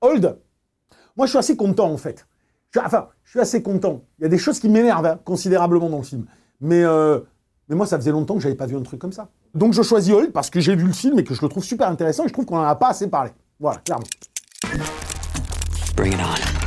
[0.00, 0.38] Hold,
[1.16, 2.26] moi je suis assez content en fait.
[2.70, 4.04] Je- enfin, je suis assez content.
[4.18, 6.26] Il y a des choses qui m'énervent hein, considérablement dans le film.
[6.60, 7.20] Mais, euh,
[7.68, 9.28] mais moi, ça faisait longtemps que j'avais pas vu un truc comme ça.
[9.54, 11.64] Donc je choisis Hold parce que j'ai vu le film et que je le trouve
[11.64, 13.30] super intéressant et je trouve qu'on en a pas assez parlé.
[13.58, 14.06] Voilà, clairement.
[15.96, 16.57] Bring it on.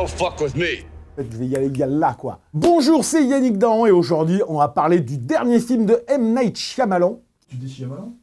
[0.00, 0.86] Don't fuck with me.
[1.12, 2.38] En fait, je vais y aller là, quoi.
[2.54, 6.34] Bonjour, c'est Yannick Dahan et aujourd'hui, on va parler du dernier film de M.
[6.34, 7.20] Night Shyamalan.
[7.46, 8.14] Tu dis Shyamalan?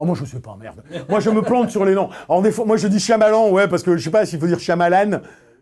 [0.00, 0.82] Oh, moi, je sais pas, merde.
[1.08, 2.08] Moi, je me plante sur les noms.
[2.28, 4.48] Alors, des fois, moi, je dis Shyamalan, ouais, parce que je sais pas s'il faut
[4.48, 5.20] dire Shyamalan.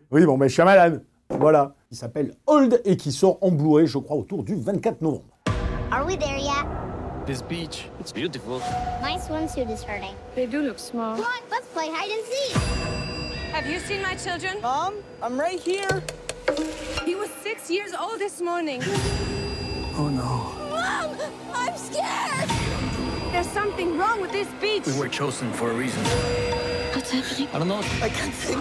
[0.09, 0.97] Oui, bon, ben, Shyamalan.
[1.29, 1.75] Voilà.
[1.91, 5.37] Il s'appelle Old et qui sort en Blu-ray, je crois, autour du 24 novembre.
[5.91, 6.65] Are we there yet?
[7.27, 8.61] This beach, it's beautiful.
[9.03, 10.15] My swimsuit is hurting.
[10.33, 11.17] They do look small.
[11.17, 13.18] Come on, let's play hide and seek.
[13.51, 14.61] Have you seen my children?
[14.61, 16.03] Mom, I'm right here.
[17.05, 18.81] He was six years old this morning.
[19.97, 20.53] Oh no.
[20.69, 21.17] Mom,
[21.53, 22.49] I'm scared.
[23.31, 24.85] There's something wrong with this beach.
[24.85, 26.03] We were chosen for a reason.
[26.93, 27.47] What's happening?
[27.53, 27.81] I don't know.
[28.01, 28.59] I can't think.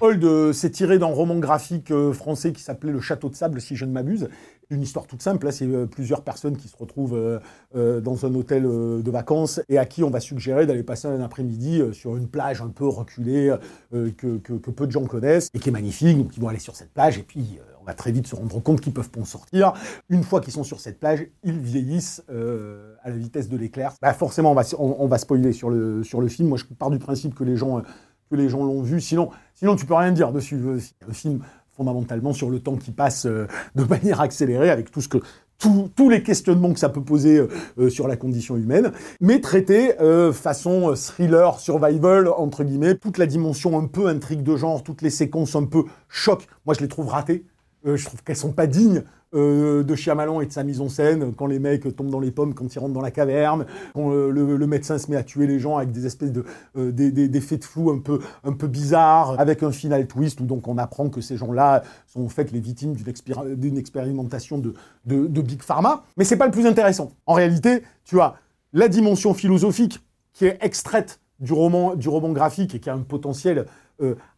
[0.00, 3.60] Old, euh, c'est tiré d'un roman graphique euh, français qui s'appelait Le Château de Sable,
[3.62, 4.28] si je ne m'abuse.
[4.68, 7.38] Une histoire toute simple, là, c'est euh, plusieurs personnes qui se retrouvent euh,
[7.76, 11.20] euh, dans un hôtel de vacances et à qui on va suggérer d'aller passer un
[11.20, 13.54] après-midi sur une plage un peu reculée
[13.92, 16.18] que, peu de gens connaissent et qui est magnifique.
[16.18, 18.60] Donc ils vont aller sur cette plage et puis on va très vite se rendre
[18.60, 19.72] compte qu'ils peuvent pas en sortir.
[20.08, 23.92] Une fois qu'ils sont sur cette plage, ils vieillissent à la vitesse de l'éclair.
[24.02, 26.48] Bah, forcément, on va, spoiler sur le, film.
[26.48, 27.82] Moi, je pars du principe que les gens...
[28.30, 29.00] l'ont vu.
[29.00, 30.60] Sinon, sinon, tu peux rien dire dessus.
[31.08, 31.40] Un film
[31.76, 36.78] fondamentalement sur le temps qui passe euh, de manière accélérée, avec tous les questionnements que
[36.78, 37.48] ça peut poser euh,
[37.78, 39.94] euh, sur la condition humaine, mais traité
[40.32, 42.94] façon thriller, survival entre guillemets.
[42.96, 46.46] Toute la dimension un peu intrigue de genre, toutes les séquences un peu choc.
[46.64, 47.44] Moi, je les trouve ratées.
[47.84, 49.04] Je trouve qu'elles sont pas dignes
[49.36, 51.34] euh, de Shyamalan et de sa mise en scène.
[51.34, 54.30] Quand les mecs tombent dans les pommes, quand ils rentrent dans la caverne, quand euh,
[54.30, 56.44] le, médecin se met à tuer les gens avec des espèces de
[56.76, 60.44] euh, des, faits de flou un peu un peu bizarres, avec un final twist où
[60.44, 64.58] donc on apprend que ces gens-là sont en fait les victimes d'une expéri- d'une expérimentation
[64.58, 66.04] de, de, big pharma.
[66.16, 67.12] Mais c'est pas le plus intéressant.
[67.26, 68.36] En réalité, tu as
[68.72, 70.00] la dimension philosophique
[70.32, 73.66] qui est extraite du roman, du roman graphique et qui a un potentiel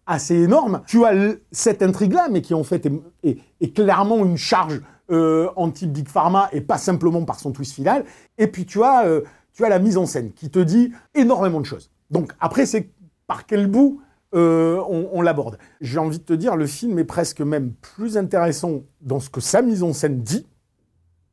[0.08, 0.82] assez énorme.
[0.86, 2.91] Tu as cette intrigue-là, mais qui en fait
[3.22, 4.80] est clairement une charge
[5.10, 8.04] euh, anti-Big Pharma et pas simplement par son twist final.
[8.36, 11.60] Et puis tu as, euh, tu as la mise en scène qui te dit énormément
[11.60, 11.91] de choses.
[12.10, 12.91] Donc après, c'est
[13.26, 14.02] par quel bout
[14.34, 15.58] euh, on, on l'aborde.
[15.80, 19.40] J'ai envie de te dire, le film est presque même plus intéressant dans ce que
[19.40, 20.46] sa mise en scène dit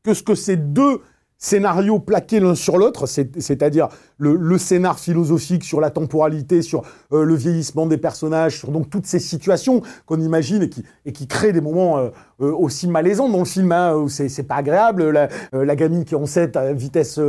[0.03, 1.01] que ce que ces deux
[1.37, 7.23] scénarios plaqués l'un sur l'autre, c'est- c'est-à-dire le, scénar philosophique sur la temporalité, sur euh,
[7.23, 10.69] le vieillissement des personnages, sur donc toutes ces situations qu'on imagine
[11.05, 12.09] et qui, créent des moments euh,
[12.41, 15.09] euh, aussi malaisants dans le film, hein, où c'est pas agréable.
[15.09, 17.19] La, euh, la gamine qui est en 7 à vitesse,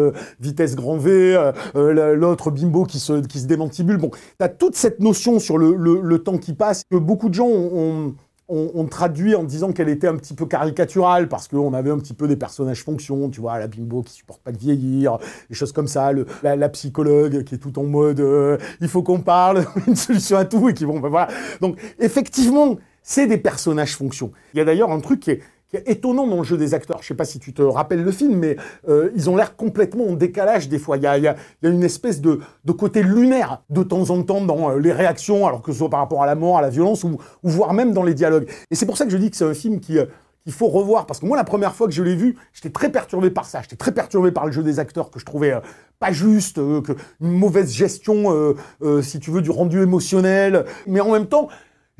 [0.40, 1.32] vitesse grand V,
[1.74, 3.96] la- l'autre bimbo qui se, qui se démantibule.
[3.96, 8.14] Bon, t'as toute cette notion sur le, temps qui passe que beaucoup de gens ont
[8.48, 11.98] on, on traduit en disant qu'elle était un petit peu caricaturale parce qu'on avait un
[11.98, 15.18] petit peu des personnages fonction, tu vois, la bimbo qui supporte pas de vieillir,
[15.48, 18.88] des choses comme ça, le, la, la psychologue qui est tout en mode euh, il
[18.88, 21.28] faut qu'on parle, une solution à tout et qui vont, ben voilà.
[21.60, 24.32] Donc effectivement, c'est des personnages fonction.
[24.54, 26.74] Il y a d'ailleurs un truc qui est, qui est étonnant dans le jeu des
[26.74, 27.02] acteurs.
[27.02, 28.56] Je sais pas si tu te rappelles le film, mais
[28.88, 30.96] euh, ils ont l'air complètement en décalage des fois.
[30.96, 32.40] Il y a, il il une espèce de,
[32.72, 36.00] côté lunaire de temps en temps dans euh, les réactions, alors que ce soit par
[36.00, 38.48] rapport à la mort, à la violence, ou, voire même dans les dialogues.
[38.70, 39.98] Et c'est pour ça que je dis que c'est un film qui...
[39.98, 40.06] euh,
[40.44, 42.88] qu'il faut revoir parce que moi la première fois que je l'ai vu j'étais très
[42.92, 45.58] perturbé par ça j'étais très perturbé par le jeu des acteurs que je trouvais euh,
[45.98, 48.54] pas juste que une mauvaise gestion
[49.02, 51.48] si tu veux du rendu émotionnel mais en même temps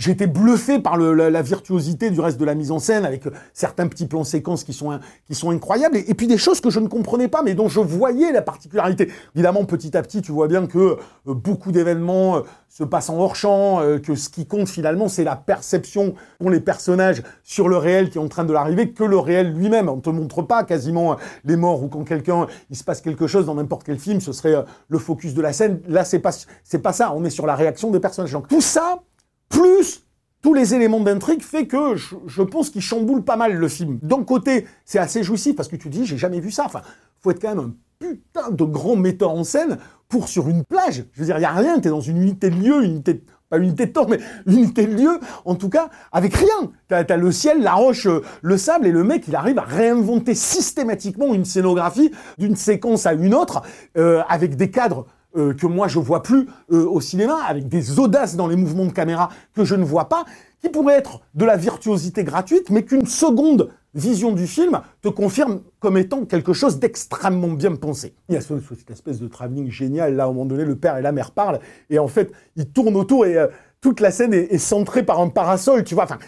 [0.05, 3.31] été bluffé par le- la, virtuosité du reste de la mise en scène, avec euh,
[3.55, 6.81] certains petits plans séquences qui sont, qui sont incroyables, et, puis des choses que je
[6.81, 9.11] ne comprenais pas, mais dont je voyais la particularité.
[9.35, 13.19] Évidemment, petit à petit, tu vois bien que euh, beaucoup d'événements euh, se passent en
[13.19, 17.79] hors-champ, euh, que ce qui compte finalement, c'est la perception qu'ont les personnages sur le
[17.79, 19.89] réel qui est en train de l'arriver, que le réel lui-même.
[19.89, 23.47] On te montre pas quasiment les morts ou quand quelqu'un, il se passe quelque chose
[23.47, 25.81] dans n'importe quel film, ce serait le focus de la scène.
[25.89, 26.33] Là, c'est pas,
[26.65, 27.15] c'est pas ça.
[27.15, 28.33] On est sur la réaction des personnages.
[28.33, 29.01] Donc tout ça,
[29.49, 30.03] plus
[30.43, 33.99] tous les éléments d'intrigue fait que je, pense qu'il chamboule pas mal le film.
[34.03, 36.65] D'un côté, c'est assez jouissif parce que tu te dis, j'ai jamais vu ça.
[36.67, 36.83] Enfin,
[37.21, 39.79] faut être quand même un putain de grand metteur en scène
[40.09, 41.05] pour sur une plage.
[41.13, 41.81] Je veux dire, il y a rien.
[41.81, 44.87] T'es dans une unité de lieu, une unité de- pas unité de temps, mais unité
[44.87, 46.73] de lieu, en tout cas, avec rien.
[46.89, 48.09] T'as as le ciel, la roche,
[48.43, 53.15] le sable, et le mec, il arrive à réinventer systématiquement une scénographie d'une séquence à
[53.15, 53.63] une autre,
[53.97, 55.07] euh, avec des cadres
[55.37, 58.87] euh, que moi je vois plus euh, au cinéma, avec des audaces dans les mouvements
[58.87, 60.25] de caméra que je ne vois pas,
[60.61, 65.61] qui pourraient être de la virtuosité gratuite, mais qu'une seconde vision du film te confirme
[65.81, 68.15] comme étant quelque chose d'extrêmement bien pensé.
[68.29, 70.65] Il y a ce- ce- cette espèce de travelling génial, là, à un moment donné,
[70.65, 71.61] le père et la mère parlent,
[71.91, 73.47] et en fait, ils tournent autour, et euh,
[73.81, 76.19] toute la scène est, est centrée par un parasol, tu vois, enfin,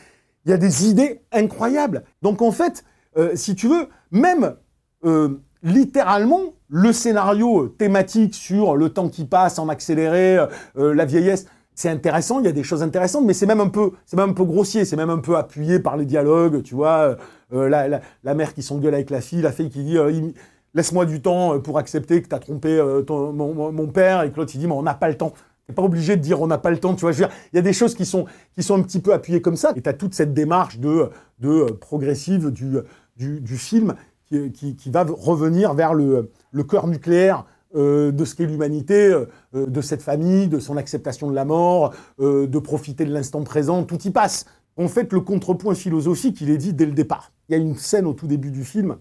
[0.45, 2.05] il y a des idées incroyables.
[2.23, 2.85] Donc en fait,
[3.35, 4.55] si tu veux, même
[5.63, 11.05] littéralement, le scénario euh, thématique sur le temps qui passe en accéléré, euh, euh, la
[11.05, 14.17] vieillesse, c'est intéressant, il y a des choses intéressantes, mais c'est même un peu, c'est
[14.17, 17.17] même un peu grossier, c'est même un peu appuyé par les dialogues, tu vois,
[17.53, 19.97] la, la, la mère qui s'engueule avec la fille, la fille qui dit,
[20.75, 24.67] laisse-moi du temps pour accepter que tu as trompé mon, père, et l'autre il dit,
[24.67, 25.33] mais on n'a pas le temps.
[25.69, 27.13] T'es pas obligé de dire on n'a pas le temps, tu vois.
[27.13, 28.25] Je veux dire, il y a des choses qui sont,
[28.57, 29.73] qui sont un petit peu appuyées comme ça.
[29.77, 32.79] Et tu as toute cette démarche de, de progressive du,
[33.17, 33.95] du film
[34.29, 36.31] qui, qui, va revenir vers le,
[36.69, 39.13] cœur nucléaire euh, de ce qu'est l'humanité,
[39.55, 43.43] euh, de cette famille, de son acceptation de la mort, euh, de profiter de l'instant
[43.43, 44.47] présent, tout y passe.
[44.77, 47.33] En fait, le contrepoint philosophique, il est dit dès le départ.
[47.49, 48.97] Il y a une scène au tout début du film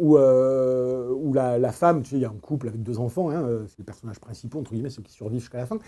[0.00, 3.28] où, euh, où la, femme, tu sais, il y a un couple avec deux enfants,
[3.30, 5.78] hein, euh, c'est les personnages principaux, entre guillemets, ceux qui survivent jusqu'à la fin,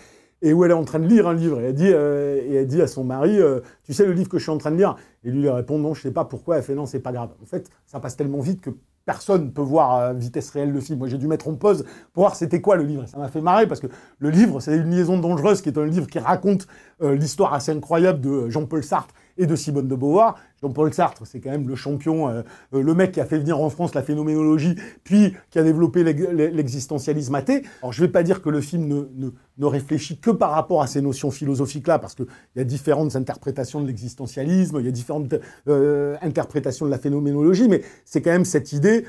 [0.43, 2.87] et où elle est en train de lire un livre, elle dit, euh, dit à
[2.87, 4.97] son mari, euh, tu sais le livre que je suis en train de lire?
[5.23, 7.29] Et lui, il répond, non, je sais pas pourquoi, elle fait, non, c'est pas grave.
[7.41, 8.69] En fait, ça passe tellement vite que
[9.05, 10.99] personne ne peut voir à vitesse réelle le film.
[10.99, 13.05] Moi, j'ai dû mettre en pause pour voir c'était quoi le livre.
[13.07, 13.87] Ça m'a fait marrer parce que
[14.19, 16.67] le livre, c'est Une liaison dangereuse, qui est un livre qui raconte
[17.01, 20.35] euh, l'histoire assez incroyable de Jean-Paul Sartre et de Simone de Beauvoir.
[20.61, 22.41] Jean-Paul Sartre, c'est quand même le champion, euh,
[22.73, 26.03] euh, le mec qui a fait venir en France la phénoménologie, puis qui a développé
[26.03, 27.63] l'ex- l'existentialisme athée.
[27.81, 30.81] Alors, je vais pas dire que le film ne, ne, ne réfléchit que par rapport
[30.81, 34.91] à ces notions philosophiques-là, parce qu'il y a différentes interprétations de l'existentialisme, il y a
[34.91, 35.33] différentes
[35.67, 39.05] euh, interprétations de la phénoménologie, mais c'est quand même cette idée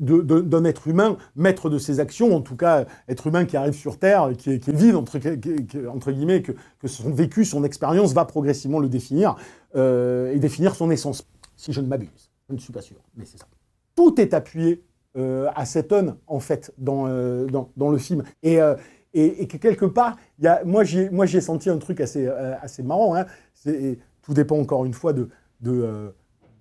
[0.00, 3.98] d'un être humain, maître de ses actions, en tout cas être humain qui arrive sur
[3.98, 5.18] Terre, qui est, qui vide, entre,
[6.10, 6.52] guillemets, que,
[6.88, 9.36] son vécu, son expérience va progressivement le définir,
[9.76, 11.26] euh, et définir son essence,
[11.56, 12.32] si je ne m'abuse.
[12.48, 13.46] Je ne suis pas sûr, mais c'est ça.
[13.94, 14.82] Tout est appuyé
[15.16, 18.24] euh, à cette tonne, en fait, dans, euh, dans, dans le film.
[18.42, 18.58] Et,
[19.12, 23.14] et, et que quelque part, y a, moi, j'ai senti un truc assez, assez marrant.
[23.16, 23.26] Hein.
[24.22, 25.28] Tout dépend encore une fois de,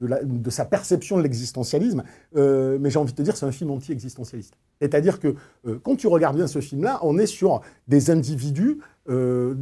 [0.02, 2.04] de, sa perception de l'existentialisme.
[2.36, 4.56] Euh, mais j'ai envie de te dire, c'est un film anti-existentialiste.
[4.82, 5.36] C'est-à-dire que
[5.68, 8.80] euh, quand tu regardes bien ce film-là, on est sur des individus
[9.10, 9.56] euh,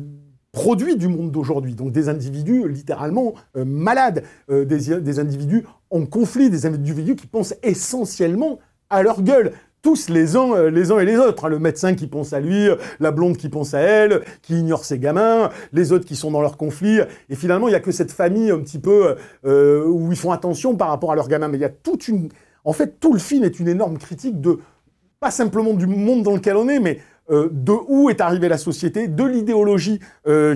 [0.52, 1.76] produits du monde d'aujourd'hui.
[1.76, 8.60] Donc des individus littéralement malades, des, des individus en conflit, des individus qui pensent essentiellement
[8.90, 9.54] à leur gueule.
[9.84, 11.46] Tous les uns, euh, les uns et les autres.
[11.46, 11.50] hein.
[11.50, 14.84] Le médecin qui pense à lui, euh, la blonde qui pense à elle, qui ignore
[14.84, 17.00] ses gamins, les autres qui sont dans leur conflit.
[17.30, 19.16] Et finalement, il n'y a que cette famille un petit peu
[19.46, 21.48] euh, où ils font attention par rapport à leurs gamins.
[21.48, 22.30] Mais il y a toute une...
[22.66, 24.60] En fait, tout le film est une énorme critique de,
[25.20, 27.00] pas simplement du monde dans lequel on est, mais
[27.30, 30.00] de où est arrivée la société, de l'idéologie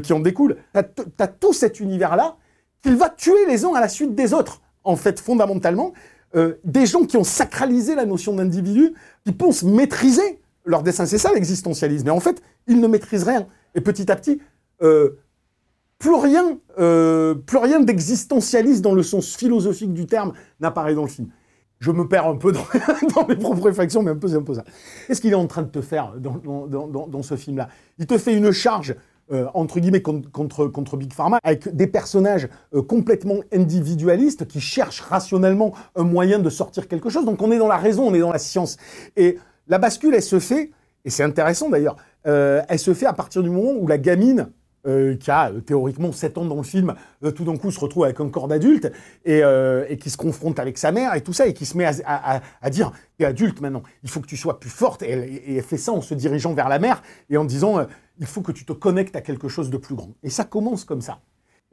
[0.04, 0.58] qui en découle.
[0.74, 2.36] T'as t- t'as tout cet univers-là
[2.82, 4.62] qu'il va tuer les uns à la suite des autres.
[4.84, 5.94] En fait, fondamentalement,
[6.36, 8.94] euh, des gens qui ont sacralisé la notion d'individu,
[9.26, 11.06] qui pensent maîtriser leur dessin.
[11.06, 12.08] C'est ça l'existentialisme.
[12.08, 13.48] Et en fait, ils ne maîtrisent rien.
[13.76, 14.40] Et petit à petit,
[14.82, 15.18] euh,
[16.00, 21.30] plus rien, euh, rien d'existentialiste dans le sens philosophique du terme n'apparaît dans le film.
[21.80, 22.52] Je me perds un peu
[23.16, 24.64] dans, mes propres réflexions, mais un peu c'est un peu ça.
[25.08, 26.68] Qu'est-ce qu'il est en train de te faire dans-
[27.08, 27.70] dans ce film-là?
[27.98, 28.96] Il te fait une charge,
[29.32, 35.02] euh, entre guillemets, contre, contre, Big Pharma, avec des personnages euh, complètement individualistes qui cherchent
[35.02, 37.24] rationnellement un moyen de sortir quelque chose.
[37.26, 38.78] Donc on est dans la raison, on est dans la science.
[39.16, 40.72] Et la bascule, elle se fait,
[41.06, 41.96] et c'est intéressant d'ailleurs,
[42.28, 44.50] euh, elle se fait à partir du moment où la gamine,
[44.84, 46.96] qui a théoriquement 7 ans dans le film,
[47.36, 48.92] tout d'un coup se retrouve avec un corps d'adulte
[49.26, 49.44] et,
[50.02, 52.42] qui se confronte avec sa mère et tout ça, et qui se met à, à-
[52.60, 55.04] à- dire T'es adulte maintenant, il faut que tu sois plus forte.
[55.04, 57.86] Et elle, et elle fait ça en se dirigeant vers la mère et en disant
[58.22, 60.12] il faut que tu te connectes à quelque chose de plus grand.
[60.24, 61.20] Et ça commence comme ça.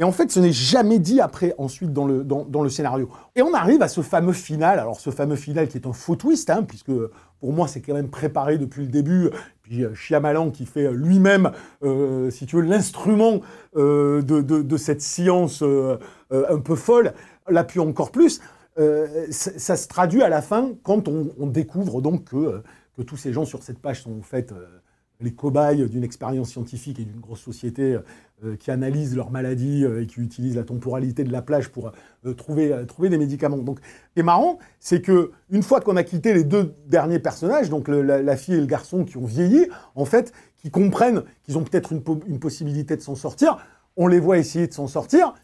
[0.01, 3.09] Et en fait, ce n'est jamais dit après, ensuite, dans le, dans, le scénario.
[3.35, 4.79] Et on arrive à ce fameux final.
[4.79, 6.93] Alors, ce fameux final qui est un faux twist, hein, puisque
[7.41, 9.31] pour moi, c'est quand même préparé depuis le début.
[9.63, 11.51] Puis euh, Shyamalan qui fait lui-même,
[11.83, 13.41] euh, si tu veux, l'instrument
[13.77, 15.99] euh, de, de, cette science euh,
[16.33, 17.13] euh, un peu folle,
[17.49, 18.41] l'appuie encore plus.
[18.79, 22.63] Euh, ça, se traduit à la fin quand on, découvre donc que, euh,
[22.97, 24.67] que tous ces gens sur cette page sont en fait euh,
[25.21, 27.99] les cobayes d'une expérience scientifique et d'une grosse société
[28.45, 31.91] euh, qui analyse leur maladie euh, et qui utilise la temporalité de la plage pour
[32.25, 33.57] euh, trouver, trouver des médicaments.
[33.57, 33.81] Donc,
[34.15, 38.37] est marrant, c'est que une fois qu'on a quitté les deux derniers personnages, donc la,
[38.37, 42.03] fille et le garçon qui ont vieilli, en fait, qui comprennent qu'ils ont peut-être une,
[42.29, 43.59] une possibilité de s'en sortir,
[43.97, 45.35] on les voit essayer de s'en sortir.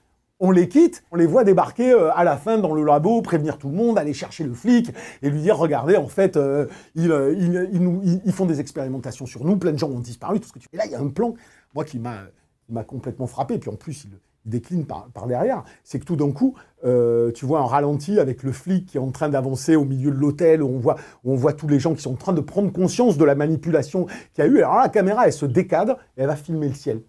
[0.41, 3.57] On les quitte, on les voit débarquer euh, à la fin dans le labo, prévenir
[3.57, 4.91] tout le monde, aller chercher le flic
[5.23, 9.45] et lui dire regardez, en fait, euh, ils, euh, ils- ils font des expérimentations sur
[9.45, 10.69] nous, plein de gens ont disparu, tout ce que tu.
[10.73, 11.35] Là, il y a un plan,
[11.75, 13.59] moi, qui m'a complètement frappé.
[13.59, 14.11] Puis en plus, il,
[14.45, 15.65] décline par, par derrière.
[15.85, 19.11] C'est que tout d'un coup, tu vois un ralenti avec le flic qui est en
[19.11, 21.95] train d'avancer au milieu de l'hôtel, où on voit, où on voit tous les gens
[21.95, 24.59] qui sont en train de prendre conscience de la manipulation qu'il y a eu.
[24.59, 27.01] Alors la caméra, elle se décadre et elle va filmer le ciel.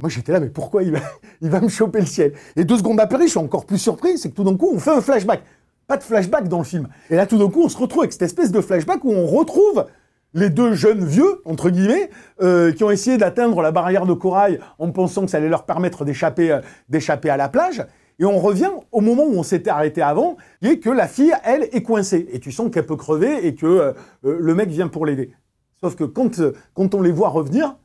[0.00, 0.82] Moi, j'étais là, mais pourquoi
[1.40, 2.32] il va, me choper le ciel?
[2.56, 4.78] Et deux secondes après, je suis encore plus surpris, c'est que tout d'un coup, on
[4.78, 5.42] fait un flashback.
[5.88, 6.88] Pas de flashback dans le film.
[7.10, 9.26] Et là, tout d'un coup, on se retrouve avec cette espèce de flashback où on
[9.26, 9.86] retrouve
[10.34, 12.10] les deux jeunes vieux, entre guillemets,
[12.42, 15.64] euh, qui ont essayé d'atteindre la barrière de corail en pensant que ça allait leur
[15.64, 17.84] permettre d'échapper, euh, d'échapper à la plage.
[18.20, 21.68] Et on revient au moment où on s'était arrêté avant, est que la fille, elle,
[21.72, 22.28] est coincée.
[22.32, 25.32] Et tu sens qu'elle peut crever et que euh, le mec vient pour l'aider.
[25.80, 26.40] Sauf que quand,
[26.74, 27.76] quand on les voit revenir,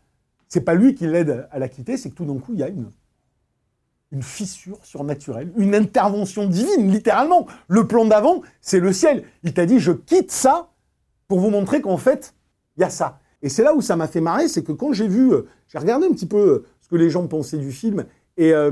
[0.47, 2.63] c'est pas lui qui l'aide à la quitter, c'est que tout d'un coup, il y
[2.63, 2.89] a une,
[4.21, 7.47] fissure surnaturelle, une intervention divine, littéralement.
[7.67, 9.23] Le plan d'avant, c'est le ciel.
[9.43, 10.69] Il t'a dit, je quitte ça
[11.27, 12.35] pour vous montrer qu'en fait,
[12.77, 13.19] il y a ça.
[13.41, 15.79] Et c'est là où ça m'a fait marrer, c'est que quand j'ai vu, euh, j'ai
[15.79, 18.05] regardé un petit peu euh, ce que les gens pensaient du film,
[18.37, 18.71] et, euh,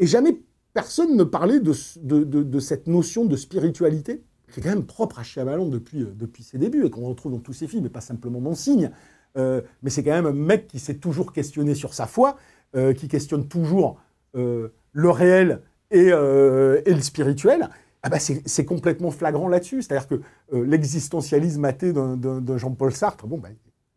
[0.00, 0.42] jamais
[0.74, 4.22] personne ne parlait de, ce- de, de- de cette notion de spiritualité,
[4.52, 7.38] qui est quand même propre à Shyamalan depuis, depuis ses débuts, et qu'on retrouve dans
[7.40, 8.90] tous ses films, et pas simplement dans Signe.
[9.36, 12.36] Euh, mais c'est quand même un mec qui s'est toujours questionné sur sa foi,
[12.76, 14.00] euh, qui questionne toujours
[14.36, 15.60] euh, le réel
[15.90, 17.68] et, le spirituel.
[18.02, 19.82] Ah bah c'est complètement flagrant là-dessus.
[19.82, 20.20] C'est-à-dire que
[20.52, 23.50] l'existentialisme athée d'un Jean-Paul Sartre, bon, bah,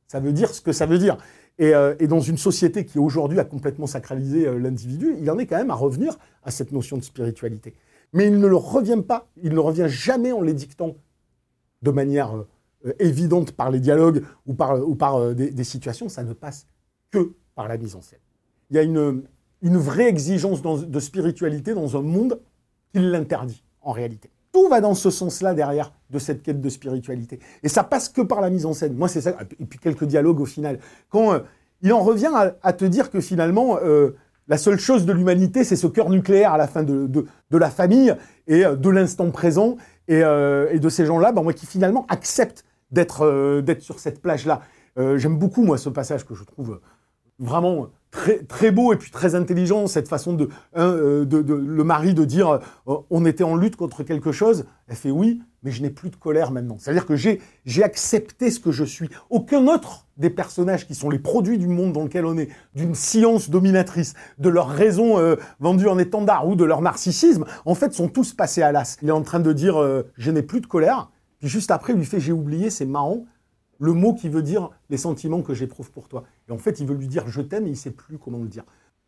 [0.07, 1.17] ça veut dire ce que ça veut dire.
[1.57, 1.71] Et,
[2.07, 5.75] dans une société qui aujourd'hui a complètement sacralisé l'individu, il en est quand même à
[5.75, 7.73] revenir à cette notion de spiritualité.
[8.11, 10.95] Mais il ne le revient pas, il ne revient jamais en l'édictant
[11.81, 12.45] de manière
[12.99, 16.67] évidente par les dialogues ou par, ou par euh, des, situations, ça ne passe
[17.11, 18.19] que par la mise en scène.
[18.69, 19.23] Il y a une,
[19.61, 22.39] une vraie exigence de spiritualité dans un monde
[22.93, 24.29] qui l'interdit en réalité.
[24.51, 27.39] Tout va dans ce sens-là derrière de cette quête de spiritualité.
[27.61, 28.95] Et ça passe que par la mise en scène.
[28.95, 29.37] Moi, c'est ça.
[29.59, 30.79] Et puis quelques dialogues au final.
[31.09, 31.39] Quand euh,
[31.81, 34.15] il en revient à, te dire que finalement, euh,
[34.47, 37.69] la seule chose de l'humanité, c'est ce cœur nucléaire à la fin de, de, la
[37.69, 38.15] famille
[38.47, 39.77] et euh, de l'instant présent
[40.07, 43.99] et, euh, et de ces gens-là, ben, moi, qui finalement acceptent d'être euh, d'être sur
[43.99, 44.61] cette plage-là.
[44.97, 46.79] Euh, J'aime beaucoup, moi, ce passage que je trouve
[47.39, 52.13] vraiment très, très beau et puis très intelligent, cette façon de, hein, euh, le mari
[52.13, 52.49] de dire
[52.87, 54.65] euh, on était en lutte contre quelque chose.
[54.87, 56.77] Elle fait oui, mais je n'ai plus de colère maintenant.
[56.79, 59.09] C'est-à-dire que j'ai j'ai accepté ce que je suis.
[59.29, 62.95] Aucun autre des personnages qui sont les produits du monde dans lequel on est, d'une
[62.95, 67.93] science dominatrice, de leur raison euh, vendue en étendard ou de leur narcissisme, en fait,
[67.93, 68.97] sont tous passés à l'as.
[69.01, 71.09] Il est en train de dire euh, je n'ai plus de colère.
[71.39, 73.25] Puis juste après, il lui fait j'ai oublié, c'est marrant
[73.79, 76.23] le mot qui veut dire les sentiments que j'éprouve pour toi.
[76.47, 78.47] Et en fait, il veut lui dire je t'aime et il sait plus comment le
[78.47, 78.63] dire.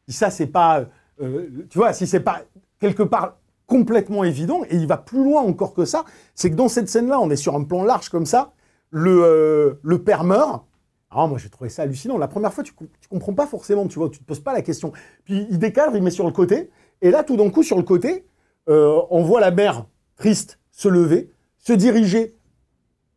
[0.07, 0.85] Si ça, c'est pas,
[1.21, 2.41] euh, tu vois, si c'est pas
[2.79, 6.05] quelque part complètement évident, et il va plus loin encore que ça,
[6.35, 8.53] c'est que dans cette scène-là, on est sur un plan large comme ça,
[8.91, 10.65] le, euh, le père meurt.
[11.11, 12.17] Alors moi, j'ai trouvé ça hallucinant.
[12.17, 14.61] La première fois, tu, tu comprends pas forcément, tu vois, tu te poses pas la
[14.61, 14.93] question.
[15.25, 16.69] Puis il décadre, il met sur le côté,
[17.01, 18.25] et là, tout d'un coup, sur le côté,
[18.69, 21.31] euh, on voit la mère triste se lever,
[21.67, 22.33] se diriger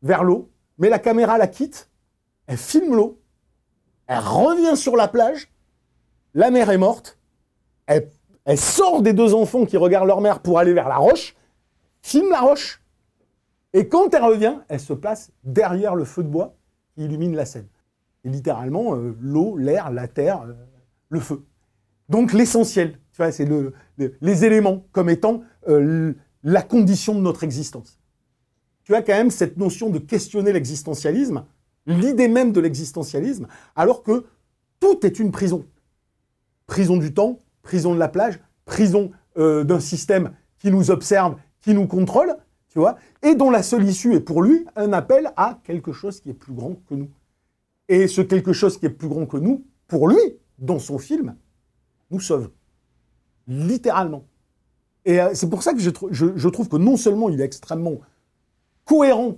[0.02, 1.88] vers l'eau, mais la caméra la quitte,
[2.48, 3.20] elle filme l'eau,
[4.08, 5.52] elle revient sur la plage,
[6.34, 7.16] la mère est morte,
[7.86, 8.08] elle,
[8.56, 11.36] sort des deux enfants qui regardent leur mère pour aller vers la roche,
[12.02, 12.82] filme la roche,
[13.72, 16.56] et quand elle revient, elle se place derrière le feu de bois
[16.96, 17.68] qui illumine la scène.
[18.24, 20.54] Et littéralement, euh, l'eau, l'air, la terre, euh,
[21.08, 21.46] le feu.
[22.08, 27.20] Donc l'essentiel, tu vois, c'est le, le- les éléments comme étant euh, la condition de
[27.20, 27.99] notre existence
[28.90, 31.44] tu as quand même cette notion de questionner l'existentialisme,
[31.86, 34.24] l'idée même de l'existentialisme, alors que
[34.80, 35.64] tout est une prison.
[36.66, 41.72] Prison du temps, prison de la plage, prison euh, d'un système qui nous observe, qui
[41.72, 42.34] nous contrôle,
[42.68, 46.20] tu vois, et dont la seule issue est pour lui un appel à quelque chose
[46.20, 47.10] qui est plus grand que nous.
[47.88, 50.18] Et ce quelque chose qui est plus grand que nous, pour lui,
[50.58, 51.36] dans son film,
[52.10, 52.50] nous sauve.
[53.46, 54.24] Littéralement.
[55.04, 57.40] Et euh, c'est pour ça que je, trou- je- je trouve que non seulement il
[57.40, 58.00] est extrêmement
[58.90, 59.36] cohérent,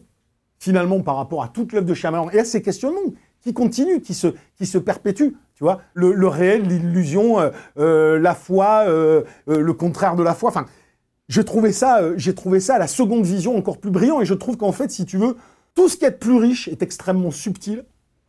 [0.58, 4.14] finalement, par rapport à toute l'œuvre de Shyamalan, et à ces questionnements qui continuent, qui
[4.14, 9.24] se, qui se perpétuent, tu vois, le, le réel, l'illusion, euh, euh, la foi, euh,
[9.46, 10.64] le contraire de la foi, enfin,
[11.28, 14.56] j'ai trouvé ça, j'ai trouvé ça la seconde vision encore plus brillant, et je trouve
[14.56, 15.36] qu'en fait, si tu veux,
[15.74, 17.84] tout ce qui est de plus riche est extrêmement subtil,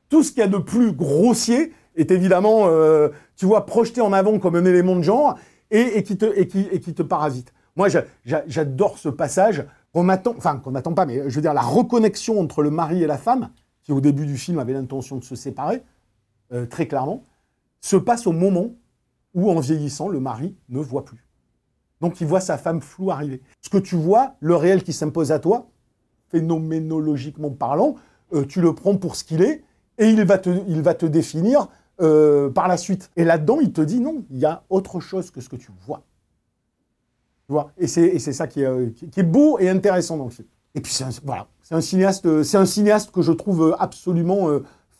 [0.09, 2.67] tout ce qu'il y a de plus grossier est évidemment,
[3.37, 5.37] tu vois, projeté en avant comme un élément de genre
[5.71, 7.53] et, qui, te, et, qui, et qui te parasite.
[7.75, 10.35] Moi, j'a- j'a- j'adore ce passage qu'on attend,
[10.71, 13.49] n'attend pas, mais je veux dire la reconnexion entre le mari et la femme,
[13.83, 15.83] qui au début du film avait l'intention de se séparer,
[16.51, 17.23] euh, très clairement,
[17.79, 18.71] se passe au moment
[19.33, 21.27] où, en vieillissant, le mari ne voit plus.
[22.01, 23.41] Donc il voit sa femme floue arriver.
[23.61, 25.69] Ce que tu vois, le réel qui s'impose à toi,
[26.29, 27.95] phénoménologiquement parlant,
[28.33, 29.63] euh, tu le prends pour ce qu'il est
[29.97, 31.67] et il va te, il va te définir
[32.01, 33.11] euh, par la suite.
[33.15, 35.71] Et là-dedans, il te dit non, il y a autre chose que ce que tu
[35.85, 36.03] vois.
[37.77, 40.47] Et c'est, ça qui est, euh, qui, est beau et intéressant dans le film.
[40.75, 43.63] Et puis c'est un, voilà, c'est un cinéaste, euh, c'est un cinéaste que je trouve
[43.63, 44.47] euh, absolument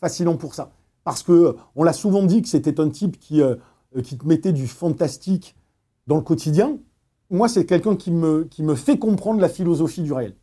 [0.00, 0.70] fascinant pour ça,
[1.04, 5.56] parce que on l'a souvent dit que c'était un type qui, te mettait du fantastique
[6.06, 6.78] dans le quotidien.
[7.30, 8.46] Moi, c'est quelqu'un qui me,
[8.76, 10.36] fait comprendre la philosophie du réel.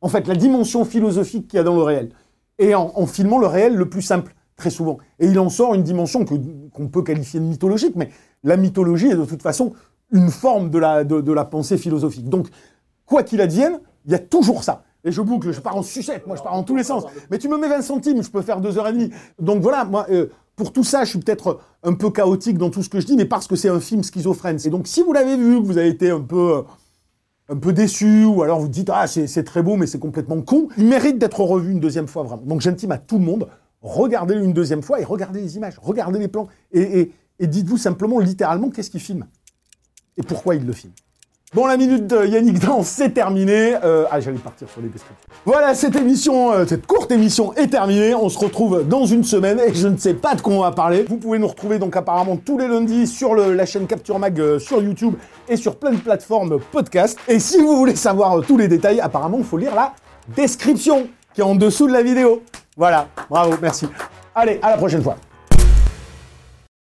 [0.00, 2.10] En fait, la dimension philosophique qu'il y a dans le réel.
[2.58, 4.98] Et en, filmant le réel le plus simple, très souvent.
[5.18, 8.10] Et il en sort une dimension qu'on peut qualifier de mythologique, mais
[8.42, 9.74] la mythologie est de toute façon
[10.12, 12.28] une forme de la, pensée philosophique.
[12.28, 12.48] Donc,
[13.06, 14.84] quoi qu'il advienne, il y a toujours ça.
[15.04, 17.04] Et je boucle, je pars en sucette, moi je pars en tous les sens.
[17.30, 19.10] Mais tu me mets 20 centimes, je peux faire deux heures et demie.
[19.40, 22.82] Donc voilà, moi, euh, pour tout ça, je suis peut-être un peu chaotique dans tout
[22.84, 24.58] ce que je dis, mais parce que c'est un film schizophrène.
[24.64, 26.62] Et donc, si vous l'avez vu, que vous avez été un peu, euh,
[27.48, 30.68] un peu déçu, ou alors vous dites, ah, c'est très beau, mais c'est complètement con,
[30.76, 32.42] il mérite d'être revu une deuxième fois, vraiment.
[32.42, 33.48] Donc j'intime à tout le monde,
[33.80, 38.20] regardez-le une deuxième fois et regardez les images, regardez les plans, et- et dites-vous simplement,
[38.20, 39.26] littéralement, qu'est-ce qu'il filme?
[40.18, 40.92] Et pourquoi il le filme?
[41.54, 43.74] Bon, la minute de Yannick Dans, c'est terminé.
[44.10, 45.28] Ah, j'allais partir sur les descriptions.
[45.44, 48.14] Voilà, cette émission, euh, cette courte émission est terminée.
[48.14, 50.70] On se retrouve dans une semaine et je ne sais pas de quoi on va
[50.70, 51.04] parler.
[51.06, 54.58] Vous pouvez nous retrouver donc apparemment tous les lundis sur la chaîne Capture Mag euh,
[54.58, 55.14] sur YouTube
[55.46, 57.18] et sur plein de plateformes podcast.
[57.28, 59.92] Et si vous voulez savoir tous les détails, apparemment, il faut lire la
[60.34, 62.42] description qui est en dessous de la vidéo.
[62.78, 63.86] Voilà, bravo, merci.
[64.34, 65.16] Allez, à la prochaine fois.